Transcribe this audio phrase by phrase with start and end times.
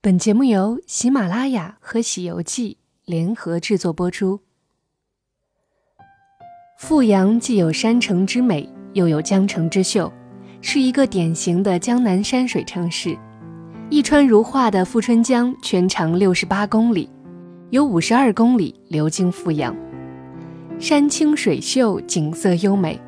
[0.00, 2.78] 本节目由喜马拉雅和《喜游记》
[3.10, 4.38] 联合制作播出。
[6.78, 10.10] 富阳既有山城之美，又有江城之秀，
[10.60, 13.18] 是一个典型的江南山水城市。
[13.90, 17.10] 一川如画的富春江，全长六十八公里，
[17.70, 19.74] 有五十二公里流经富阳，
[20.78, 23.00] 山清水秀，景色优美。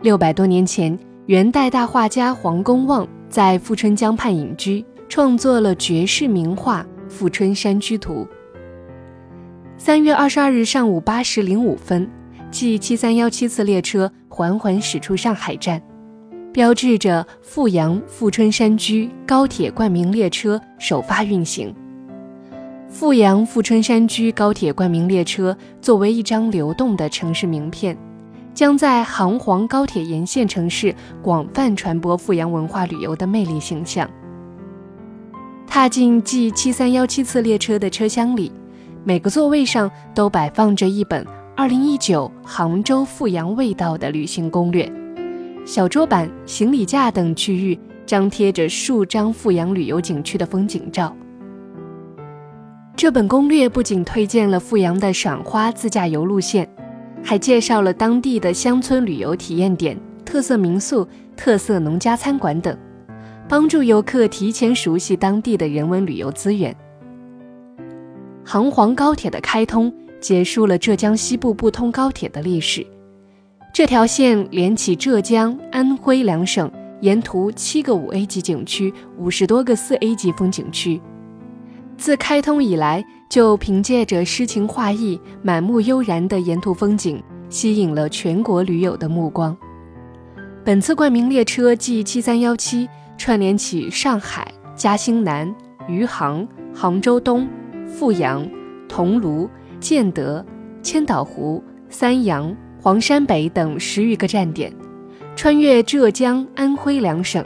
[0.00, 4.84] 六百多年前，元代大画家黄公望在富春江畔隐居。
[5.16, 8.22] 创作了绝世名画《富春山居图》。
[9.78, 12.06] 三月二十二日上午八时零五分
[12.50, 15.80] ，G 七三幺七次列车缓缓驶出上海站，
[16.52, 21.74] 标志着富阳富春山居高铁冠名列车首发运行。
[22.86, 27.96] 富阳富春山居高铁冠名列车作为一张流动的城市名片，
[28.52, 34.06] 将在杭黄高铁沿线城市广泛传播富阳文化旅游的魅力形象。
[35.76, 38.50] 踏进 G 七三幺七次列车的车厢里，
[39.04, 41.22] 每个座位上都摆放着一本
[41.54, 44.90] 《二零一九杭州富阳味道》的旅行攻略，
[45.66, 51.14] 小桌板、行李架等区域张贴着数张富阳旅游景区的风景照。
[52.96, 56.66] 这本攻略不仅推荐了富阳的赏花自驾游路线，
[57.22, 62.74] 还介绍了当地的乡村旅游体验点、特色民宿、特色农家餐馆等。
[63.48, 66.74] 帮助游客提前熟悉当地的人文旅游资源。
[68.44, 72.84] 杭黄高铁的开通结束了浙江西部不通高铁的历史。
[73.72, 76.70] 这条线连起浙江、安徽两省，
[77.02, 81.00] 沿途七个五 A 级景区，五十多个四 A 级风景区。
[81.96, 89.56] 自开通以来，就凭借着诗情画意、满目悠然的沿途风景，吸引了全国驴友的目光。
[90.64, 92.88] 本次冠名列车 G 七三幺七。
[93.18, 95.52] 串联起上海、嘉兴南、
[95.88, 97.48] 余杭、杭州东、
[97.86, 98.48] 富阳、
[98.88, 99.48] 桐庐、
[99.80, 100.44] 建德、
[100.82, 104.72] 千岛湖、三阳、黄山北等十余个站点，
[105.34, 107.44] 穿越浙江、安徽两省，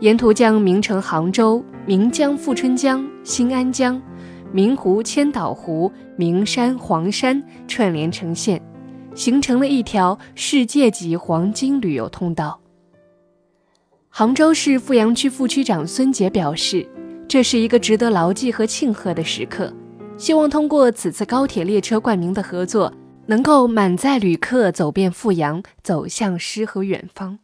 [0.00, 4.00] 沿途将名城杭州、岷江富春江、新安江、
[4.52, 8.60] 明湖千岛湖、名山黄山串联成线，
[9.14, 12.60] 形成了一条世界级黄金旅游通道。
[14.18, 16.88] 杭州市富阳区副区长孙杰表示，
[17.28, 19.70] 这是一个值得牢记和庆贺的时刻，
[20.16, 22.90] 希望通过此次高铁列车冠名的合作，
[23.26, 27.38] 能够满载旅客走遍富阳，走向诗和远方。